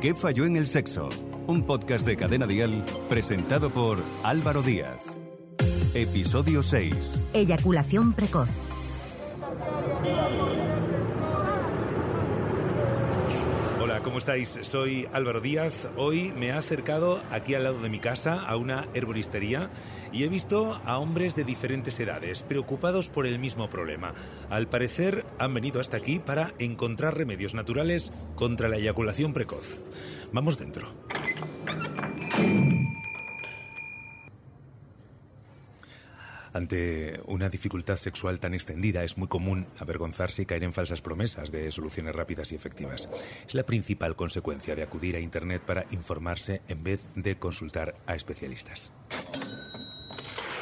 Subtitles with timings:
[0.00, 1.10] ¿Qué falló en el sexo?
[1.46, 5.18] Un podcast de Cadena Dial presentado por Álvaro Díaz.
[5.92, 7.20] Episodio 6.
[7.34, 8.48] Eyaculación precoz.
[14.02, 14.58] ¿Cómo estáis?
[14.62, 15.88] Soy Álvaro Díaz.
[15.96, 19.70] Hoy me he acercado aquí al lado de mi casa a una herboristería
[20.12, 24.14] y he visto a hombres de diferentes edades preocupados por el mismo problema.
[24.48, 29.78] Al parecer han venido hasta aquí para encontrar remedios naturales contra la eyaculación precoz.
[30.32, 30.88] Vamos dentro.
[36.52, 41.52] Ante una dificultad sexual tan extendida es muy común avergonzarse y caer en falsas promesas
[41.52, 43.08] de soluciones rápidas y efectivas.
[43.46, 48.14] Es la principal consecuencia de acudir a Internet para informarse en vez de consultar a
[48.14, 48.90] especialistas.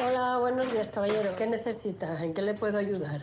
[0.01, 1.35] Hola, buenos días, caballero.
[1.37, 2.23] ¿Qué necesita?
[2.23, 3.21] ¿En qué le puedo ayudar?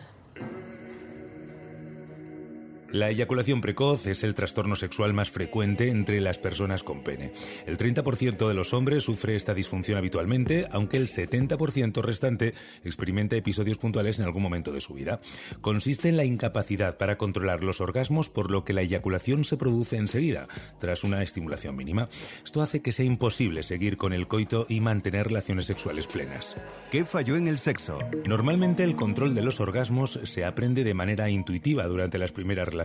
[2.92, 7.32] La eyaculación precoz es el trastorno sexual más frecuente entre las personas con pene.
[7.66, 13.78] El 30% de los hombres sufre esta disfunción habitualmente, aunque el 70% restante experimenta episodios
[13.78, 15.20] puntuales en algún momento de su vida.
[15.60, 19.96] Consiste en la incapacidad para controlar los orgasmos, por lo que la eyaculación se produce
[19.96, 20.46] enseguida,
[20.78, 22.08] tras una estimulación mínima.
[22.44, 26.56] Esto hace que sea imposible seguir con el coito y mantener relaciones sexuales plenas.
[26.92, 27.98] ¿Qué falló en el sexo?
[28.26, 32.75] Normalmente el control de los orgasmos se aprende de manera intuitiva durante las primeras relaciones.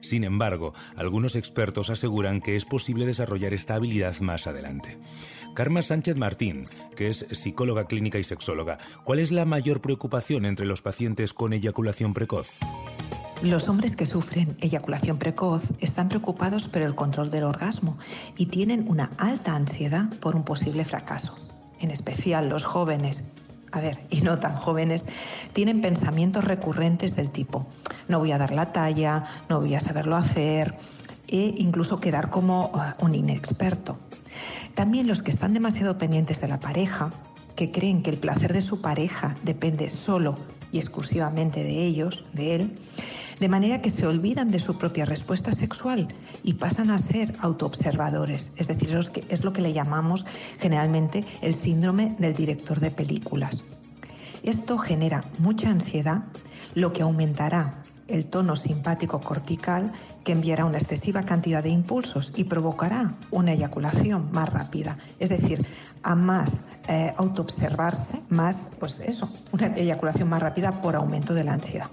[0.00, 4.98] Sin embargo, algunos expertos aseguran que es posible desarrollar esta habilidad más adelante.
[5.54, 6.66] Karma Sánchez Martín,
[6.96, 11.52] que es psicóloga clínica y sexóloga, ¿cuál es la mayor preocupación entre los pacientes con
[11.52, 12.58] eyaculación precoz?
[13.42, 17.96] Los hombres que sufren eyaculación precoz están preocupados por el control del orgasmo
[18.36, 21.36] y tienen una alta ansiedad por un posible fracaso.
[21.78, 23.37] En especial los jóvenes,
[23.72, 25.06] a ver, y no tan jóvenes,
[25.52, 27.66] tienen pensamientos recurrentes del tipo,
[28.08, 30.76] no voy a dar la talla, no voy a saberlo hacer
[31.28, 33.98] e incluso quedar como uh, un inexperto.
[34.74, 37.10] También los que están demasiado pendientes de la pareja,
[37.56, 40.36] que creen que el placer de su pareja depende solo
[40.72, 42.78] y exclusivamente de ellos, de él,
[43.40, 46.08] de manera que se olvidan de su propia respuesta sexual
[46.42, 50.26] y pasan a ser autoobservadores, es decir, es lo que le llamamos
[50.58, 53.64] generalmente el síndrome del director de películas.
[54.42, 56.24] Esto genera mucha ansiedad,
[56.74, 59.92] lo que aumentará el tono simpático cortical
[60.24, 64.98] que enviará una excesiva cantidad de impulsos y provocará una eyaculación más rápida.
[65.18, 65.64] Es decir,
[66.02, 71.54] a más eh, autoobservarse, más, pues eso, una eyaculación más rápida por aumento de la
[71.54, 71.88] ansiedad.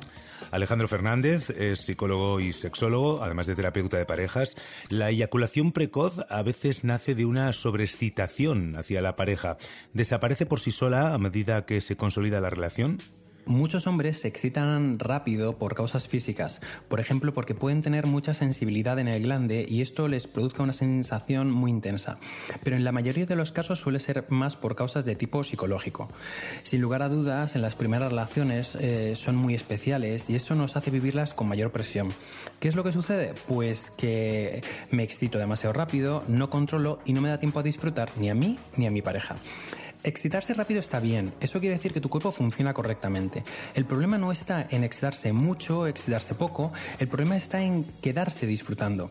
[0.52, 4.56] Alejandro Fernández es psicólogo y sexólogo, además de terapeuta de parejas.
[4.90, 9.58] La eyaculación precoz a veces nace de una sobreexcitación hacia la pareja.
[9.94, 12.98] ¿Desaparece por sí sola a medida que se consolida la relación?
[13.48, 18.98] Muchos hombres se excitan rápido por causas físicas, por ejemplo porque pueden tener mucha sensibilidad
[18.98, 22.18] en el glande y esto les produzca una sensación muy intensa,
[22.64, 26.10] pero en la mayoría de los casos suele ser más por causas de tipo psicológico.
[26.64, 30.76] Sin lugar a dudas, en las primeras relaciones eh, son muy especiales y eso nos
[30.76, 32.10] hace vivirlas con mayor presión.
[32.60, 33.36] ¿Qué es lo que sucede?
[33.48, 38.10] Pues que me excito demasiado rápido, no controlo y no me da tiempo a disfrutar
[38.18, 39.36] ni a mí ni a mi pareja.
[40.06, 43.44] Excitarse rápido está bien, eso quiere decir que tu cuerpo funciona correctamente.
[43.74, 49.10] El problema no está en excitarse mucho excitarse poco, el problema está en quedarse disfrutando.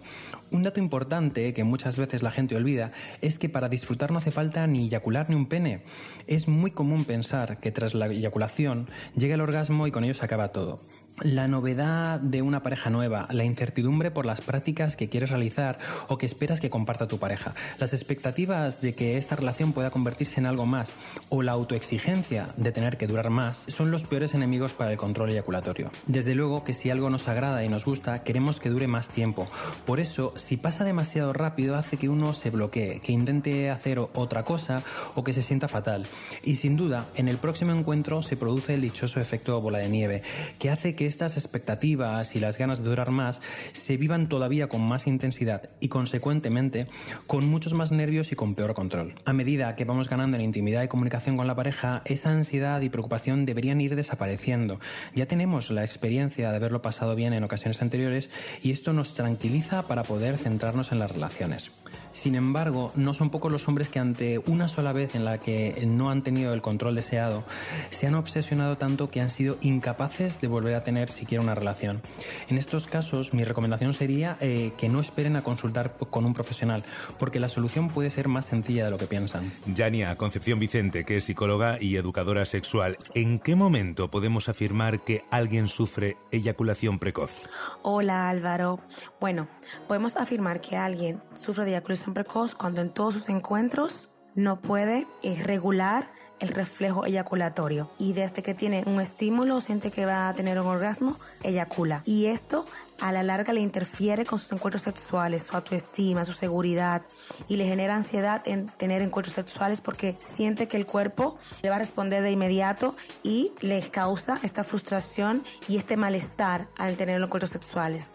[0.52, 4.30] Un dato importante que muchas veces la gente olvida es que para disfrutar no hace
[4.30, 5.82] falta ni eyacular ni un pene.
[6.28, 10.24] Es muy común pensar que tras la eyaculación llega el orgasmo y con ello se
[10.24, 10.78] acaba todo.
[11.22, 16.18] La novedad de una pareja nueva, la incertidumbre por las prácticas que quieres realizar o
[16.18, 20.46] que esperas que comparta tu pareja, las expectativas de que esta relación pueda convertirse en
[20.46, 20.92] algo más
[21.28, 25.30] o la autoexigencia de tener que durar más son los peores enemigos para el control
[25.30, 25.92] eyaculatorio.
[26.08, 29.48] Desde luego que si algo nos agrada y nos gusta, queremos que dure más tiempo.
[29.86, 34.44] Por eso, si pasa demasiado rápido, hace que uno se bloquee, que intente hacer otra
[34.44, 34.82] cosa
[35.14, 36.06] o que se sienta fatal.
[36.42, 40.22] Y sin duda, en el próximo encuentro se produce el dichoso efecto bola de nieve,
[40.58, 43.40] que hace que estas expectativas y las ganas de durar más
[43.72, 46.86] se vivan todavía con más intensidad y consecuentemente
[47.26, 49.14] con muchos más nervios y con peor control.
[49.24, 52.88] A medida que vamos ganando en intimidad y comunicación con la pareja, esa ansiedad y
[52.88, 54.80] preocupación deberían ir desapareciendo.
[55.14, 58.30] Ya tenemos la experiencia de haberlo pasado bien en ocasiones anteriores
[58.62, 61.70] y esto nos tranquiliza para poder centrarnos en las relaciones.
[62.12, 65.84] Sin embargo, no son pocos los hombres que ante una sola vez en la que
[65.86, 67.44] no han tenido el control deseado,
[67.90, 72.02] se han obsesionado tanto que han sido incapaces de volver a tener siquiera una relación.
[72.48, 76.84] En estos casos, mi recomendación sería eh, que no esperen a consultar con un profesional,
[77.18, 79.52] porque la solución puede ser más sencilla de lo que piensan.
[79.66, 85.24] Yania Concepción Vicente, que es psicóloga y educadora sexual, ¿en qué momento podemos afirmar que
[85.30, 87.48] alguien sufre eyaculación precoz?
[87.82, 88.80] Hola Álvaro.
[89.20, 89.48] Bueno,
[89.88, 95.06] podemos afirmar que alguien sufre de eyaculación precoz cuando en todos sus encuentros no puede
[95.22, 96.10] eh, regular
[96.40, 100.66] el reflejo eyaculatorio y desde que tiene un estímulo siente que va a tener un
[100.66, 102.02] orgasmo, eyacula.
[102.04, 102.66] Y esto
[103.00, 107.02] a la larga le interfiere con sus encuentros sexuales, su autoestima, su seguridad
[107.48, 111.76] y le genera ansiedad en tener encuentros sexuales porque siente que el cuerpo le va
[111.76, 117.50] a responder de inmediato y le causa esta frustración y este malestar al tener encuentros
[117.50, 118.14] sexuales.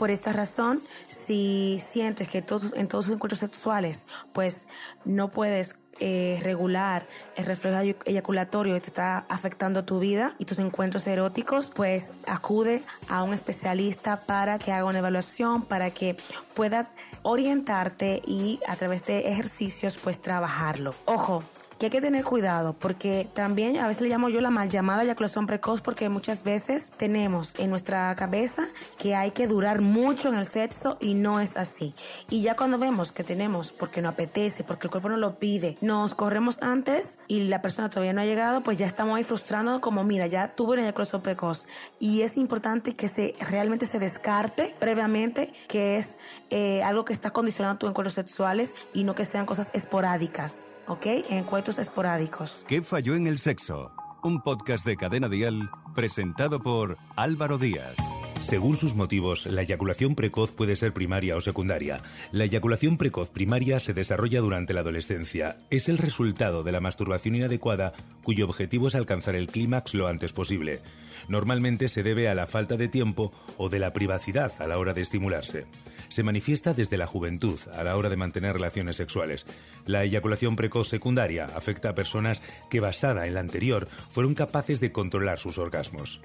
[0.00, 2.72] Por esta razón, si sientes que en todos
[3.04, 4.66] tus encuentros sexuales, pues
[5.04, 7.06] no puedes eh, regular
[7.36, 12.82] el reflejo eyaculatorio que te está afectando tu vida y tus encuentros eróticos, pues acude
[13.08, 16.16] a un especialista para que haga una evaluación, para que
[16.54, 16.88] pueda
[17.20, 20.94] orientarte y a través de ejercicios pues trabajarlo.
[21.04, 21.44] Ojo,
[21.80, 25.02] que hay que tener cuidado porque también a veces le llamo yo la mal llamada
[25.02, 28.68] eyaculación precoz porque muchas veces tenemos en nuestra cabeza
[28.98, 31.94] que hay que durar mucho en el sexo y no es así.
[32.28, 35.78] Y ya cuando vemos que tenemos porque no apetece, porque el cuerpo no lo pide,
[35.80, 39.80] nos corremos antes y la persona todavía no ha llegado, pues ya estamos ahí frustrando
[39.80, 41.66] como mira, ya tuve una eyaculación precoz.
[41.98, 46.18] Y es importante que se realmente se descarte previamente que es
[46.50, 50.66] eh, algo que está condicionando tus encuentros sexuales y no que sean cosas esporádicas.
[50.90, 51.06] ¿Ok?
[51.30, 52.64] Encuentros esporádicos.
[52.66, 53.92] ¿Qué falló en el sexo?
[54.22, 57.96] Un podcast de Cadena Dial presentado por Álvaro Díaz.
[58.40, 62.02] Según sus motivos, la eyaculación precoz puede ser primaria o secundaria.
[62.32, 65.58] La eyaculación precoz primaria se desarrolla durante la adolescencia.
[65.68, 67.92] Es el resultado de la masturbación inadecuada
[68.24, 70.80] cuyo objetivo es alcanzar el clímax lo antes posible.
[71.28, 74.94] Normalmente se debe a la falta de tiempo o de la privacidad a la hora
[74.94, 75.66] de estimularse.
[76.08, 79.44] Se manifiesta desde la juventud a la hora de mantener relaciones sexuales.
[79.84, 82.40] La eyaculación precoz secundaria afecta a personas
[82.70, 86.22] que basada en la anterior fueron capaces de controlar sus orgasmos.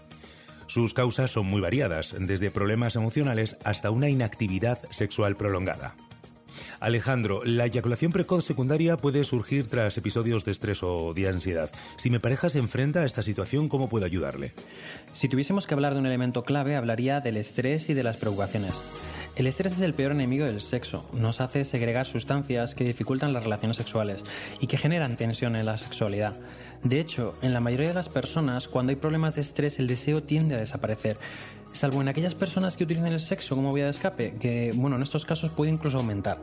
[0.67, 5.95] Sus causas son muy variadas, desde problemas emocionales hasta una inactividad sexual prolongada.
[6.79, 11.69] Alejandro, la eyaculación precoz secundaria puede surgir tras episodios de estrés o de ansiedad.
[11.97, 14.53] Si mi pareja se enfrenta a esta situación, ¿cómo puedo ayudarle?
[15.13, 18.73] Si tuviésemos que hablar de un elemento clave, hablaría del estrés y de las preocupaciones.
[19.35, 21.09] El estrés es el peor enemigo del sexo.
[21.11, 24.23] Nos hace segregar sustancias que dificultan las relaciones sexuales
[24.61, 26.39] y que generan tensión en la sexualidad.
[26.83, 30.23] De hecho, en la mayoría de las personas, cuando hay problemas de estrés, el deseo
[30.23, 31.17] tiende a desaparecer
[31.75, 35.03] salvo en aquellas personas que utilizan el sexo como vía de escape, que bueno, en
[35.03, 36.39] estos casos puede incluso aumentar.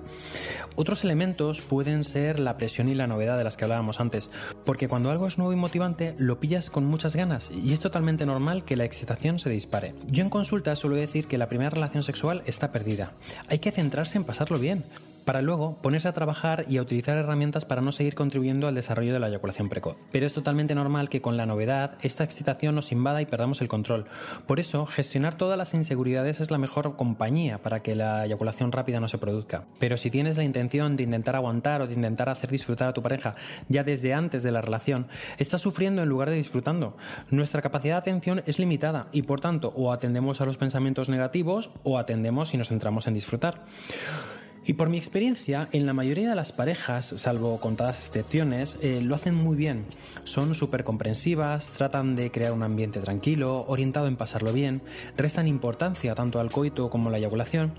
[0.77, 4.31] Otros elementos pueden ser la presión y la novedad de las que hablábamos antes,
[4.65, 8.27] porque cuando algo es nuevo y motivante, lo pillas con muchas ganas y es totalmente
[8.27, 9.95] normal que la excitación se dispare.
[10.07, 13.13] Yo en consulta suelo decir que la primera relación sexual está perdida.
[13.49, 14.85] Hay que centrarse en pasarlo bien
[15.23, 19.13] para luego ponerse a trabajar y a utilizar herramientas para no seguir contribuyendo al desarrollo
[19.13, 19.97] de la eyaculación precoz.
[20.11, 23.69] Pero es totalmente normal que con la novedad esta excitación nos invada y perdamos el
[23.69, 24.07] control.
[24.47, 29.01] Por eso, gestionar todas las inseguridades es la mejor compañía para que la eyaculación rápida
[29.01, 29.65] no se produzca.
[29.79, 33.03] Pero si tienes la intención de intentar aguantar o de intentar hacer disfrutar a tu
[33.03, 33.35] pareja
[33.69, 35.07] ya desde antes de la relación,
[35.39, 36.97] estás sufriendo en lugar de disfrutando.
[37.31, 41.71] Nuestra capacidad de atención es limitada y por tanto o atendemos a los pensamientos negativos
[41.83, 43.63] o atendemos y nos centramos en disfrutar.
[44.65, 49.17] Y por mi experiencia, en la mayoría de las parejas, salvo contadas excepciones, eh, lo
[49.17, 49.85] hacen muy bien.
[50.23, 54.81] Son súper comprensivas, tratan de crear un ambiente tranquilo, orientado en pasarlo bien,
[55.17, 57.73] restan importancia tanto al coito como a la eyaculación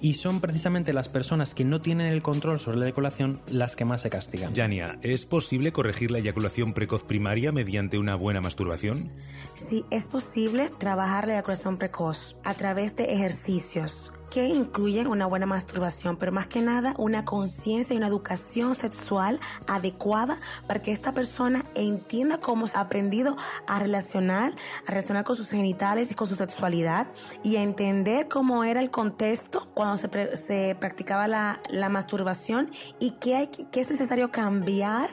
[0.00, 3.84] y son precisamente las personas que no tienen el control sobre la eyaculación las que
[3.84, 4.54] más se castigan.
[4.54, 9.10] Yania, ¿es posible corregir la eyaculación precoz primaria mediante una buena masturbación?
[9.54, 15.46] Sí, es posible trabajar la eyaculación precoz a través de ejercicios que incluyen una buena
[15.46, 21.12] masturbación, pero más que nada una conciencia y una educación sexual adecuada para que esta
[21.12, 24.52] persona entienda cómo se ha aprendido a relacionar,
[24.86, 27.08] a relacionar con sus genitales y con su sexualidad
[27.42, 33.12] y a entender cómo era el contexto cuando se, se practicaba la, la masturbación y
[33.20, 35.10] qué, hay, qué es necesario cambiar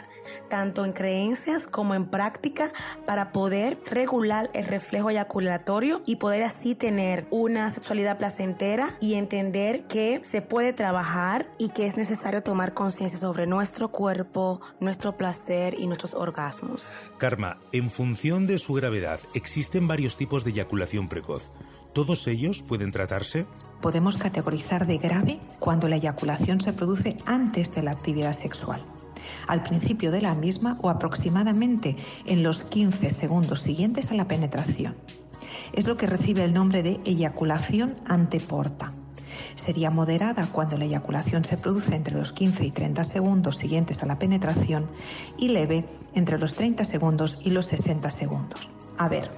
[0.49, 2.71] tanto en creencias como en práctica,
[3.05, 9.85] para poder regular el reflejo eyaculatorio y poder así tener una sexualidad placentera y entender
[9.87, 15.75] que se puede trabajar y que es necesario tomar conciencia sobre nuestro cuerpo, nuestro placer
[15.77, 16.89] y nuestros orgasmos.
[17.17, 21.51] Karma, en función de su gravedad, existen varios tipos de eyaculación precoz.
[21.93, 23.45] ¿Todos ellos pueden tratarse?
[23.81, 28.81] Podemos categorizar de grave cuando la eyaculación se produce antes de la actividad sexual
[29.47, 34.95] al principio de la misma o aproximadamente en los 15 segundos siguientes a la penetración.
[35.73, 38.93] Es lo que recibe el nombre de eyaculación anteporta.
[39.55, 44.05] Sería moderada cuando la eyaculación se produce entre los 15 y 30 segundos siguientes a
[44.05, 44.89] la penetración
[45.37, 48.69] y leve entre los 30 segundos y los 60 segundos.
[48.97, 49.29] A ver,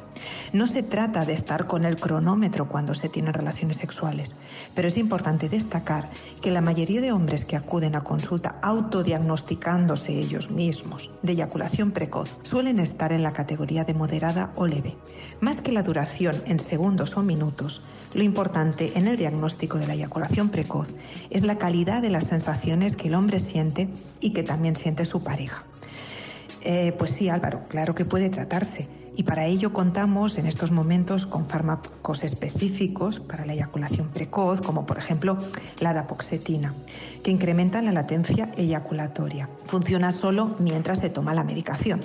[0.53, 4.35] no se trata de estar con el cronómetro cuando se tienen relaciones sexuales,
[4.75, 6.09] pero es importante destacar
[6.41, 12.37] que la mayoría de hombres que acuden a consulta autodiagnosticándose ellos mismos de eyaculación precoz
[12.43, 14.95] suelen estar en la categoría de moderada o leve.
[15.41, 17.81] Más que la duración en segundos o minutos,
[18.13, 20.89] lo importante en el diagnóstico de la eyaculación precoz
[21.29, 23.89] es la calidad de las sensaciones que el hombre siente
[24.21, 25.63] y que también siente su pareja.
[26.61, 31.25] Eh, pues sí, Álvaro, claro que puede tratarse y para ello contamos en estos momentos
[31.25, 35.37] con fármacos específicos para la eyaculación precoz, como por ejemplo
[35.79, 36.75] la dapoxetina,
[37.23, 39.49] que incrementan la latencia eyaculatoria.
[39.65, 41.99] Funciona solo mientras se toma la medicación.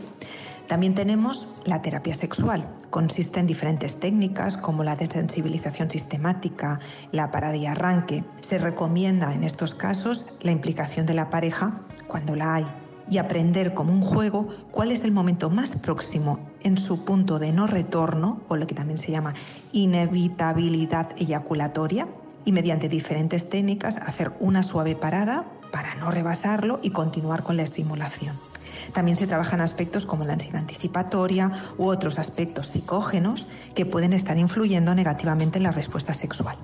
[0.67, 2.67] También tenemos la terapia sexual.
[2.89, 8.25] Consiste en diferentes técnicas como la desensibilización sistemática, la parada y arranque.
[8.41, 12.82] Se recomienda en estos casos la implicación de la pareja cuando la hay
[13.13, 17.53] y aprender como un juego cuál es el momento más próximo en su punto de
[17.53, 19.35] no retorno, o lo que también se llama
[19.73, 22.09] inevitabilidad eyaculatoria,
[22.47, 27.63] y mediante diferentes técnicas hacer una suave parada para no rebasarlo y continuar con la
[27.65, 28.35] estimulación.
[28.93, 34.39] También se trabajan aspectos como la ansiedad anticipatoria u otros aspectos psicógenos que pueden estar
[34.39, 36.57] influyendo negativamente en la respuesta sexual.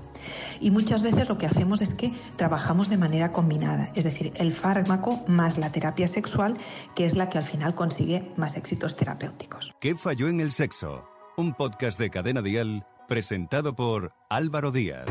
[0.60, 4.52] Y muchas veces lo que hacemos es que trabajamos de manera combinada, es decir, el
[4.52, 6.56] fármaco más la terapia sexual,
[6.94, 9.74] que es la que al final consigue más éxitos terapéuticos.
[9.80, 11.04] ¿Qué falló en el sexo?
[11.36, 15.06] Un podcast de Cadena Dial presentado por Álvaro Díaz.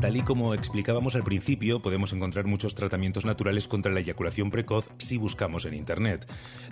[0.00, 4.88] Tal y como explicábamos al principio, podemos encontrar muchos tratamientos naturales contra la eyaculación precoz
[4.98, 6.24] si buscamos en Internet.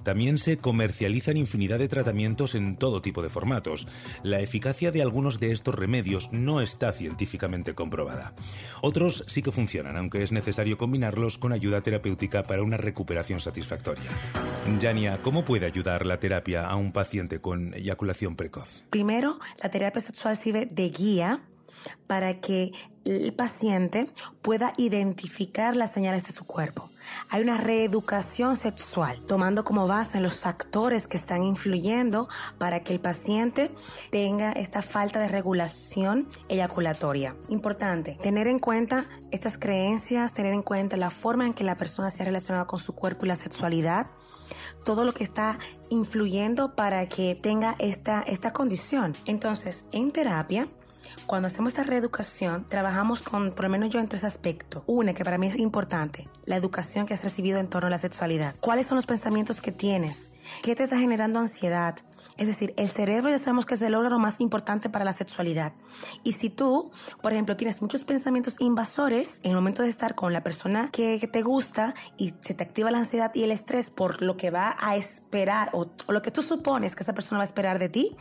[0.05, 3.89] También se comercializan infinidad de tratamientos en todo tipo de formatos.
[4.23, 8.33] La eficacia de algunos de estos remedios no está científicamente comprobada.
[8.81, 14.11] Otros sí que funcionan, aunque es necesario combinarlos con ayuda terapéutica para una recuperación satisfactoria.
[14.79, 18.85] Yania, ¿cómo puede ayudar la terapia a un paciente con eyaculación precoz?
[18.91, 21.41] Primero, la terapia sexual sirve de guía
[22.07, 22.73] para que
[23.05, 24.09] el paciente
[24.43, 26.91] pueda identificar las señales de su cuerpo.
[27.31, 33.01] Hay una reeducación sexual, tomando como base los factores que están influyendo para que el
[33.01, 33.71] paciente
[34.11, 37.37] tenga esta falta de regulación eyaculatoria.
[37.49, 42.11] Importante, tener en cuenta estas creencias, tener en cuenta la forma en que la persona
[42.11, 44.09] se ha relacionado con su cuerpo y la sexualidad,
[44.85, 45.59] todo lo que está
[45.91, 49.15] influyendo para que tenga esta, esta condición.
[49.27, 50.69] Entonces, en terapia,
[51.25, 54.83] cuando hacemos esta reeducación, trabajamos con, por lo menos yo, en tres aspectos.
[54.87, 57.99] Una, que para mí es importante, la educación que has recibido en torno a la
[57.99, 58.55] sexualidad.
[58.61, 60.33] ¿Cuáles son los pensamientos que tienes?
[60.63, 61.97] ¿Qué te está generando ansiedad?
[62.37, 65.73] Es decir, el cerebro ya sabemos que es el órgano más importante para la sexualidad.
[66.23, 66.91] Y si tú,
[67.23, 71.27] por ejemplo, tienes muchos pensamientos invasores en el momento de estar con la persona que,
[71.27, 74.77] te gusta y se te activa la ansiedad y el estrés por lo que va
[74.79, 78.17] a esperar o, lo que tú supones que esa persona va a esperar de ti,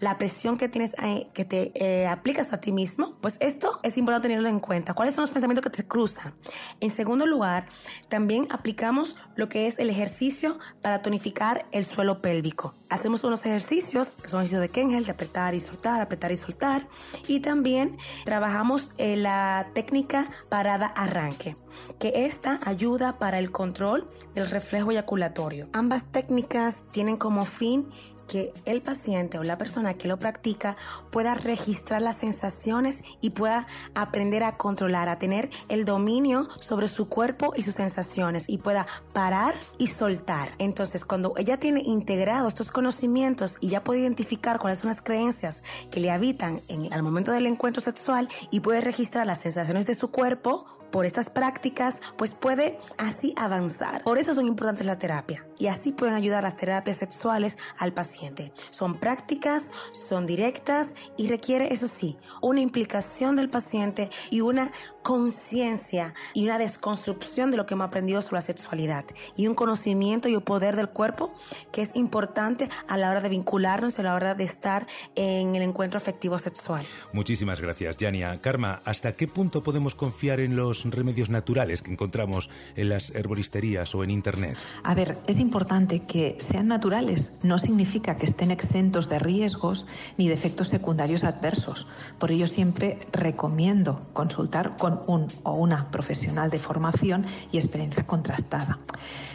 [0.00, 3.96] la presión que tienes eh, que te eh, aplicas a ti mismo, pues esto es
[3.96, 4.94] importante tenerlo en cuenta.
[4.94, 6.34] ¿Cuáles son los pensamientos que te cruzan?
[6.80, 7.66] En segundo lugar,
[8.08, 12.74] también aplicamos lo que es el ejercicio para tonificar el suelo pélvico.
[12.90, 16.88] Hacemos unos ejercicios, que son ejercicios de Kengel, de apretar y soltar, apretar y soltar.
[17.26, 21.56] Y también trabajamos en la técnica parada arranque,
[21.98, 25.68] que esta ayuda para el control del reflejo eyaculatorio.
[25.72, 27.88] Ambas técnicas tienen como fin
[28.28, 30.76] que el paciente o la persona que lo practica
[31.10, 37.08] pueda registrar las sensaciones y pueda aprender a controlar, a tener el dominio sobre su
[37.08, 40.50] cuerpo y sus sensaciones y pueda parar y soltar.
[40.58, 45.64] Entonces, cuando ella tiene integrados estos conocimientos y ya puede identificar cuáles son las creencias
[45.90, 49.94] que le habitan en, al momento del encuentro sexual y puede registrar las sensaciones de
[49.94, 54.02] su cuerpo, por estas prácticas, pues puede así avanzar.
[54.04, 58.52] Por eso son importantes la terapia y así pueden ayudar las terapias sexuales al paciente.
[58.70, 64.70] Son prácticas, son directas y requiere, eso sí, una implicación del paciente y una
[65.02, 69.04] conciencia y una desconstrucción de lo que hemos aprendido sobre la sexualidad
[69.36, 71.34] y un conocimiento y un poder del cuerpo
[71.72, 75.62] que es importante a la hora de vincularnos, a la hora de estar en el
[75.62, 76.84] encuentro afectivo sexual.
[77.12, 78.40] Muchísimas gracias, Yania.
[78.40, 83.94] Karma, ¿hasta qué punto podemos confiar en los remedios naturales que encontramos en las herboristerías
[83.94, 84.56] o en Internet?
[84.84, 87.40] A ver, es importante importante que sean naturales.
[87.42, 89.86] No significa que estén exentos de riesgos
[90.18, 91.86] ni de efectos secundarios adversos.
[92.18, 98.78] Por ello siempre recomiendo consultar con un o una profesional de formación y experiencia contrastada.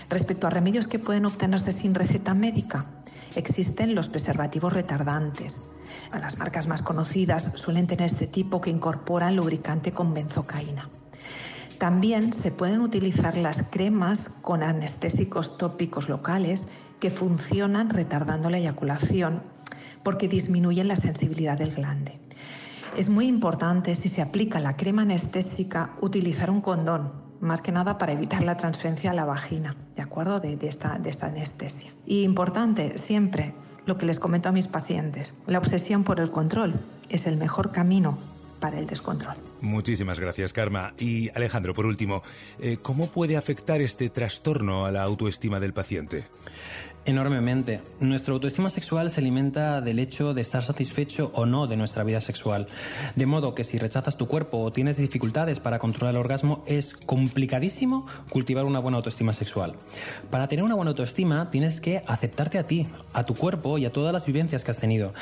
[0.07, 2.85] Respecto a remedios que pueden obtenerse sin receta médica,
[3.35, 5.63] existen los preservativos retardantes.
[6.11, 10.89] Las marcas más conocidas suelen tener este tipo que incorporan lubricante con benzocaína.
[11.83, 16.69] También se pueden utilizar las cremas con anestésicos tópicos locales
[17.01, 19.43] que funcionan retardando la eyaculación
[20.01, 22.17] porque disminuyen la sensibilidad del glande.
[22.95, 27.11] Es muy importante si se aplica la crema anestésica utilizar un condón,
[27.41, 30.39] más que nada para evitar la transferencia a la vagina, ¿de acuerdo?
[30.39, 31.91] De, esta, de esta anestesia.
[32.05, 36.79] Y importante, siempre lo que les comento a mis pacientes, la obsesión por el control
[37.09, 38.17] es el mejor camino
[38.61, 39.35] para el descontrol.
[39.63, 40.93] Muchísimas gracias, Karma.
[40.99, 42.21] Y Alejandro, por último,
[42.59, 46.25] eh, ¿cómo puede afectar este trastorno a la autoestima del paciente?
[47.05, 47.81] Enormemente.
[47.99, 52.21] Nuestra autoestima sexual se alimenta del hecho de estar satisfecho o no de nuestra vida
[52.21, 52.67] sexual.
[53.17, 56.93] De modo que si rechazas tu cuerpo o tienes dificultades para controlar el orgasmo, es
[56.93, 59.75] complicadísimo cultivar una buena autoestima sexual.
[60.29, 63.91] Para tener una buena autoestima tienes que aceptarte a ti, a tu cuerpo y a
[63.91, 65.13] todas las vivencias que has tenido.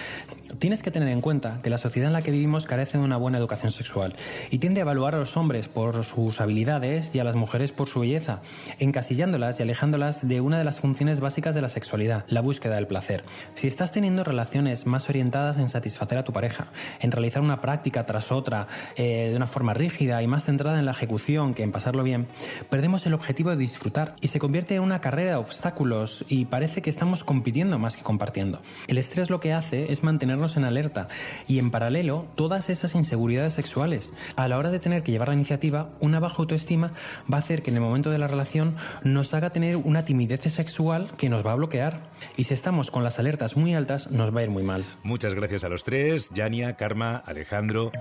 [0.60, 3.18] Tienes que tener en cuenta que la sociedad en la que vivimos carece de una
[3.18, 4.14] buena educación sexual
[4.52, 7.88] y tiende a evaluar a los hombres por sus habilidades y a las mujeres por
[7.88, 8.42] su belleza,
[8.78, 12.86] encasillándolas y alejándolas de una de las funciones básicas de la sexualidad, la búsqueda del
[12.86, 13.24] placer.
[13.56, 16.68] Si estás teniendo relaciones más orientadas en satisfacer a tu pareja,
[17.00, 20.86] en realizar una práctica tras otra eh, de una forma rígida y más centrada en
[20.86, 22.28] la ejecución que en pasarlo bien,
[22.70, 26.82] perdemos el objetivo de disfrutar y se convierte en una carrera de obstáculos y parece
[26.82, 28.62] que estamos compitiendo más que compartiendo.
[28.88, 31.08] El estrés lo que hace es mantenernos en alerta
[31.48, 34.14] y en paralelo todas esas inseguridades sexuales.
[34.36, 36.92] A la hora de tener que llevar la iniciativa, una baja autoestima
[37.32, 40.42] va a hacer que en el momento de la relación nos haga tener una timidez
[40.42, 42.10] sexual que nos va a bloquear.
[42.38, 44.84] Y si estamos con las alertas muy altas, nos va a ir muy mal.
[45.04, 47.92] Muchas gracias a los tres, Yania, Karma, Alejandro.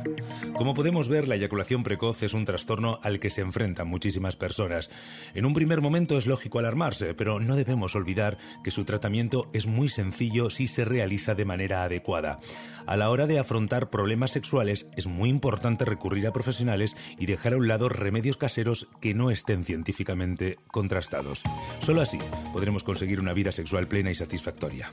[0.57, 4.91] Como podemos ver, la eyaculación precoz es un trastorno al que se enfrentan muchísimas personas.
[5.35, 9.67] En un primer momento es lógico alarmarse, pero no debemos olvidar que su tratamiento es
[9.67, 12.41] muy sencillo si se realiza de manera adecuada.
[12.87, 17.53] A la hora de afrontar problemas sexuales es muy importante recurrir a profesionales y dejar
[17.53, 21.43] a un lado remedios caseros que no estén científicamente contrastados.
[21.81, 22.19] Solo así
[22.55, 24.91] podremos conseguir una sexual plena y satisfactoria.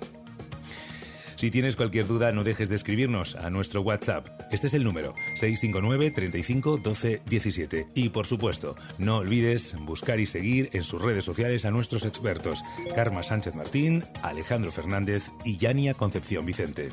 [1.37, 4.27] Si tienes cualquier duda, no dejes de escribirnos a nuestro WhatsApp.
[4.51, 7.87] Este es el número 659 35 12 17.
[7.93, 12.63] Y por supuesto, no olvides buscar y seguir en sus redes sociales a nuestros expertos,
[12.95, 16.89] Karma Sánchez Martín, Alejandro Fernández y Yania Concepción Vicente.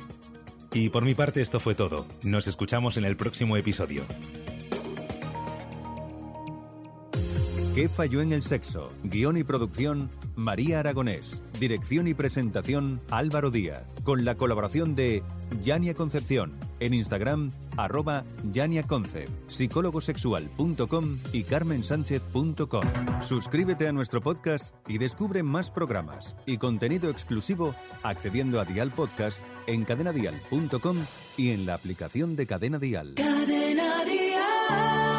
[0.75, 2.07] Y por mi parte esto fue todo.
[2.23, 4.03] Nos escuchamos en el próximo episodio.
[7.75, 8.89] ¿Qué falló en el sexo?
[9.03, 11.41] Guión y producción, María Aragonés.
[11.61, 13.85] Dirección y presentación, Álvaro Díaz.
[14.03, 15.23] Con la colaboración de
[15.61, 16.53] Yania Concepción.
[16.81, 22.85] En Instagram, arroba YaniaConcept, psicólogosexual.com y carmensánchez.com.
[23.21, 29.43] Suscríbete a nuestro podcast y descubre más programas y contenido exclusivo accediendo a Dial Podcast
[29.67, 30.97] en cadenadial.com
[31.37, 33.15] y en la aplicación de Cadena Dial.
[33.15, 35.14] Cadena Dial.